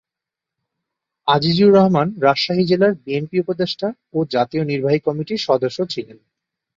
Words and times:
আজিজুর 1.27 1.71
রহমান 1.73 2.07
রাজশাহী 2.21 2.63
জেলা 2.65 2.87
বিএনপির 3.03 3.43
উপদেষ্টা 3.45 3.87
ও 4.13 4.19
জাতীয় 4.33 4.63
নির্বাহী 4.65 4.99
কমিটির 4.99 5.45
সদস্য 5.47 5.79
ছিলেন। 5.93 6.17